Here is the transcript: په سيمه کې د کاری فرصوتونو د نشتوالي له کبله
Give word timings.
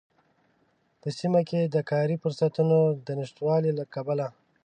په 1.01 1.07
سيمه 1.19 1.41
کې 1.49 1.61
د 1.63 1.77
کاری 1.91 2.15
فرصوتونو 2.21 2.77
د 3.05 3.07
نشتوالي 3.19 3.71
له 3.79 3.83
کبله 3.93 4.27